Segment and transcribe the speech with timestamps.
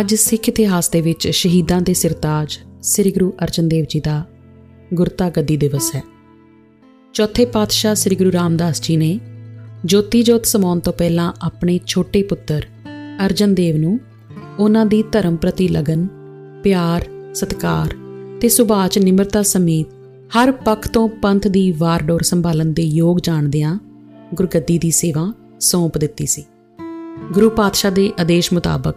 [0.00, 4.24] ਅੱਜ ਸਿੱਖ ਇਤਿਹਾਸ ਦੇ ਵਿੱਚ ਸ਼ਹੀਦਾਂ ਦੇ ਸਿਰਤਾਜ ਸ੍ਰੀ ਗੁਰੂ ਅਰਜਨ ਦੇਵ ਜੀ ਦਾ
[4.94, 6.02] ਗੁਰਤਾ ਗੱਦੀ ਦਿਵਸ ਹੈ।
[7.14, 9.20] ਚੌਥੇ ਪਾਤਸ਼ਾਹ ਸ੍ਰੀ ਗੁਰੂ ਰਾਮਦਾਸ ਜੀ ਨੇ
[9.84, 12.66] ਜੋਤੀ ਜੋਤ ਸਮਾਉਣ ਤੋਂ ਪਹਿਲਾਂ ਆਪਣੇ ਛੋਟੇ ਪੁੱਤਰ
[13.26, 14.00] ਅਰਜਨ ਦੇਵ ਨੂੰ
[14.58, 16.06] ਉਹਨਾਂ ਦੀ ਧਰਮ ਪ੍ਰਤੀ ਲਗਨ,
[16.62, 17.04] ਪਿਆਰ,
[17.34, 17.94] ਸਤਕਾਰ
[18.40, 19.86] ਤੇ ਸੁਭਾਅ 'ਚ ਨਿਮਰਤਾ ਸਮੇਤ
[20.38, 23.78] ਹਰ ਪੱਖ ਤੋਂ ਪੰਥ ਦੀ ਵਾਰਡੋਰ ਸੰਭਾਲਣ ਦੇ ਯੋਗ ਜਾਣਦਿਆਂ
[24.34, 26.44] ਗੁਰਗੱਦੀ ਦੀ ਸੇਵਾ ਸੌਂਪ ਦਿੱਤੀ ਸੀ।
[27.32, 28.94] ਗੁਰੂ ਪਾਤਸ਼ਾਹ ਦੇ ਆਦੇਸ਼ ਮੁਤਾਬਕ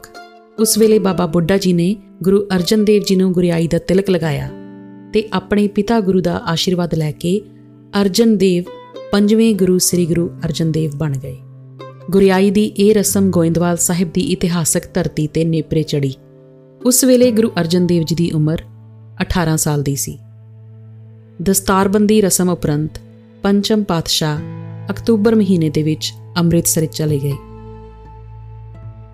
[0.59, 4.50] ਉਸ ਵੇਲੇ ਬਾਬਾ ਬੁੱਢਾ ਜੀ ਨੇ ਗੁਰੂ ਅਰਜਨ ਦੇਵ ਜੀ ਨੂੰ ਗੁਰਿਆਈ ਦਾ ਤਿਲਕ ਲਗਾਇਆ
[5.13, 7.41] ਤੇ ਆਪਣੇ ਪਿਤਾ ਗੁਰੂ ਦਾ ਆਸ਼ੀਰਵਾਦ ਲੈ ਕੇ
[8.02, 8.64] ਅਰਜਨ ਦੇਵ
[9.12, 11.38] ਪੰਜਵੇਂ ਗੁਰੂ ਸ੍ਰੀ ਗੁਰੂ ਅਰਜਨ ਦੇਵ ਬਣ ਗਏ।
[12.12, 16.14] ਗੁਰਿਆਈ ਦੀ ਇਹ ਰਸਮ ਗੋਇੰਦਵਾਲ ਸਾਹਿਬ ਦੀ ਇਤਿਹਾਸਕ ਧਰਤੀ ਤੇ ਨੇਪਰੇ ਚੜੀ
[16.86, 18.62] ਉਸ ਵੇਲੇ ਗੁਰੂ ਅਰਜਨ ਦੇਵ ਜੀ ਦੀ ਉਮਰ
[19.23, 20.17] 18 ਸਾਲ ਦੀ ਸੀ।
[21.41, 22.91] ਦਸਤਾਰਬੰਦੀ ਰਸਮ ਉਪਰੰਤ
[23.44, 24.39] ਪੰਚਮ ਪਾਤਸ਼ਾਹ
[24.89, 27.34] ਅਕਤੂਬਰ ਮਹੀਨੇ ਦੇ ਵਿੱਚ ਅੰਮ੍ਰਿਤਸਰ ਚਲੇ ਗਏ।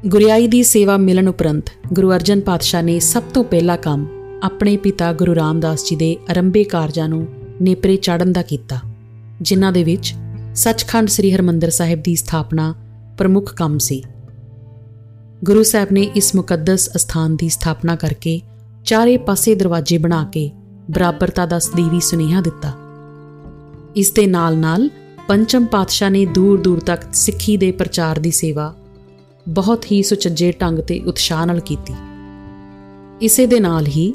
[0.08, 4.08] ਗੁਰਿਆਈ ਦੀ ਸੇਵਾ ਮਿਲਣ ਉਪਰੰਤ ਗੁਰੂ ਅਰਜਨ ਪਾਤਸ਼ਾਹ ਨੇ ਸਭ ਤੋਂ ਪਹਿਲਾ ਕੰਮ
[4.44, 7.28] ਆਪਣੇ ਪਿਤਾ ਗੁਰੂ ਰਾਮਦਾਸ ਜੀ ਦੇ ਅਰੰਭੇ ਕਾਰਜਾਂ ਨੂੰ
[7.62, 8.78] ਨੇਪਰੇ ਚਾੜਨ ਦਾ ਕੀਤਾ,
[9.42, 10.16] ਜਿਨ੍ਹਾਂ ਦੇ ਵਿੱਚ
[10.56, 12.76] ਸੱਚਖੰਡ ਸ੍ਰੀ ਹਰਮੰਦਰ ਸਾਹਿਬ ਦੀ ਸਥਾਪਨਾ
[13.18, 14.04] ਪ੍ਰਮੁੱਖ ਕੰਮ ਸੀ।
[15.44, 18.42] ਗੁਰੂ ਸਾਹਿਬ ਨੇ ਇਸ ਮੁਕੱਦਸ ਅਸਥਾਨ ਦੀ ਸਥਾਪਨਾ ਕਰਕੇ
[18.86, 20.52] ਚਾਰੇ ਪਾਸੇ ਦਰਵਾਜ਼ੇ ਬਣਾ ਕੇ
[20.92, 22.72] ਬਰਾਬਰਤਾ ਦਾ ਸਦੀਵੀ ਸੁਨੇਹਾ ਦਿੱਤਾ।
[23.96, 24.90] ਇਸ ਦੇ ਨਾਲ-ਨਾਲ
[25.28, 28.76] ਪੰਚਮ ਪਾਤਸ਼ਾਹ ਨੇ ਦੂਰ-ਦੂਰ ਤੱਕ ਸਿੱਖੀ ਦੇ ਪ੍ਰਚਾਰ ਦੀ ਸੇਵਾ
[29.50, 31.94] ਬਹੁਤ ਹੀ ਸੁਚੱਜੇ ਢੰਗ ਤੇ ਉਤਸ਼ਾਹ ਨਾਲ ਕੀਤੀ।
[33.22, 34.14] ਇਸੇ ਦੇ ਨਾਲ ਹੀ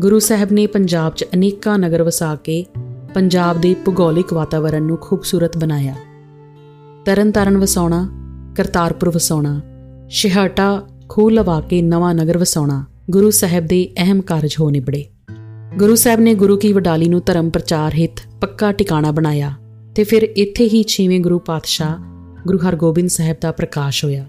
[0.00, 2.64] ਗੁਰੂ ਸਾਹਿਬ ਨੇ ਪੰਜਾਬ 'ਚ ਅਨੇਕਾਂ ਨਗਰ ਵਸਾ ਕੇ
[3.14, 5.94] ਪੰਜਾਬ ਦੇ ਭੂਗੋਲਿਕ ਵਾਤਾਵਰਣ ਨੂੰ ਖੂਬਸੂਰਤ ਬਣਾਇਆ।
[7.04, 8.08] ਤਰਨਤਾਰਨ ਵਸਾਉਣਾ,
[8.56, 9.60] ਕਰਤਾਰਪੁਰ ਵਸਾਉਣਾ
[10.08, 15.04] ਸ਼ਿਹਟਾ ਖੂਹ ਲਵਾ ਕੇ ਨਵਾਂ ਨਗਰ ਵਸਾਉਣਾ ਗੁਰੂ ਸਾਹਿਬ ਦੇ ਅਹਿਮ ਕਾਰਜ ਹੋ ਨਿਬੜੇ।
[15.78, 19.52] ਗੁਰੂ ਸਾਹਿਬ ਨੇ ਗੁਰੂ ਕੀ ਵਡਾਲੀ ਨੂੰ ਧਰਮ ਪ੍ਰਚਾਰ ਹਿੱਤ ਪੱਕਾ ਟਿਕਾਣਾ ਬਣਾਇਆ
[19.94, 21.96] ਤੇ ਫਿਰ ਇੱਥੇ ਹੀ 6ਵੇਂ ਗੁਰੂ ਪਾਤਸ਼ਾਹ
[22.46, 24.26] ਗੁਰੂ ਹਰਗੋਬਿੰਦ ਸਾਹਿਬ ਦਾ ਪ੍ਰਕਾਸ਼ ਹੋਇਆ।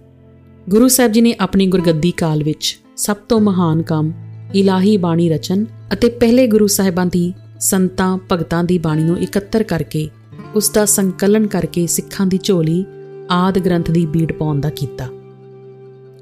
[0.69, 4.13] ਗੁਰੂ ਸਾਹਿਬ ਜੀ ਨੇ ਆਪਣੀ ਗੁਰਗੱਦੀ ਕਾਲ ਵਿੱਚ ਸਭ ਤੋਂ ਮਹਾਨ ਕੰਮ
[4.55, 10.09] ਇਲਾਹੀ ਬਾਣੀ ਰਚਨ ਅਤੇ ਪਹਿਲੇ ਗੁਰੂ ਸਾਹਿਬਾਂ ਦੀ ਸੰਤਾਂ, ਭਗਤਾਂ ਦੀ ਬਾਣੀ ਨੂੰ ਇਕੱਤਰ ਕਰਕੇ,
[10.55, 12.85] ਉਸ ਦਾ ਸੰਕਲਨ ਕਰਕੇ ਸਿੱਖਾਂ ਦੀ ਝੋਲੀ
[13.31, 15.07] ਆਦ ਗ੍ਰੰਥ ਦੀ ਬੀੜ ਪਾਉਣ ਦਾ ਕੀਤਾ।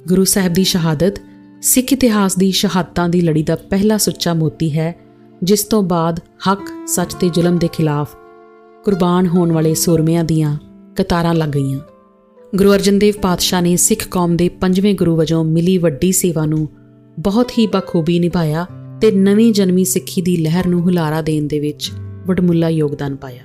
[0.07, 1.13] ਗੁਰੂ ਸਾਹਿਬ ਦੀ ਸ਼ਹਾਦਤ
[1.61, 4.95] ਸਿੱਖ ਇਤਿਹਾਸ ਦੀ ਸ਼ਹਾਦਤਾਂ ਦੀ ਲੜੀ ਦਾ ਪਹਿਲਾ ਸੁੱਚਾ ਮੋਤੀ ਹੈ,
[5.43, 6.19] ਜਿਸ ਤੋਂ ਬਾਅਦ
[6.51, 8.15] ਹੱਕ, ਸੱਚ ਤੇ ਜ਼ੁਲਮ ਦੇ ਖਿਲਾਫ
[8.83, 10.57] ਕੁਰਬਾਨ ਹੋਣ ਵਾਲੇ ਸੂਰਮਿਆਂ ਦੀਆਂ
[10.95, 11.79] ਕਤਾਰਾਂ ਲੱਗ ਗਈਆਂ।
[12.55, 16.69] ਗੁਰੂ ਅਰਜਨ ਦੇਵ ਪਾਤਸ਼ਾਹ ਨੇ ਸਿੱਖ ਕੌਮ ਦੇ ਪੰਜਵੇਂ ਗੁਰੂ ਵਜੋਂ ਮਿਲੀ ਵੱਡੀ ਸੇਵਾ ਨੂੰ
[17.19, 18.65] ਬਹੁਤ ਹੀ ਬਖੂਬੀ ਨਿਭਾਇਆ
[19.01, 21.91] ਤੇ ਨਵੀਂ ਜਨਮੀ ਸਿੱਖੀ ਦੀ ਲਹਿਰ ਨੂੰ ਹੁਲਾਰਾ ਦੇਣ ਦੇ ਵਿੱਚ
[22.27, 23.43] ਵੱਡਮੁੱਲਾ ਯੋਗਦਾਨ ਪਾਇਆ।